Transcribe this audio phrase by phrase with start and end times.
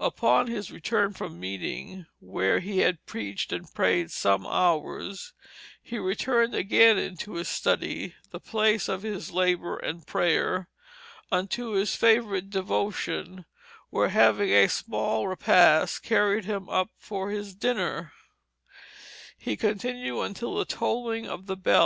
[0.00, 5.32] Upon his return from meeting (where he had preached and prayed some hours),
[5.80, 10.68] he returned again into his study (the place of his labor and prayer),
[11.30, 13.44] unto his favorite devotion;
[13.90, 18.12] where having a small repast carried him up for his dinner,
[19.38, 21.84] he continued until the tolling of the bell.